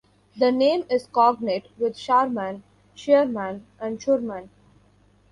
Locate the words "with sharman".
1.77-2.63